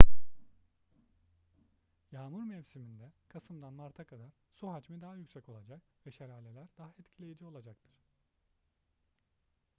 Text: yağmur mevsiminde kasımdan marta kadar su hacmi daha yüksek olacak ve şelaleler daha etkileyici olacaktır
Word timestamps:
yağmur 2.11 2.43
mevsiminde 2.43 3.11
kasımdan 3.29 3.73
marta 3.73 4.03
kadar 4.03 4.29
su 4.51 4.71
hacmi 4.73 5.01
daha 5.01 5.15
yüksek 5.15 5.49
olacak 5.49 5.81
ve 6.05 6.11
şelaleler 6.11 6.67
daha 6.77 6.89
etkileyici 6.99 7.45
olacaktır 7.45 7.91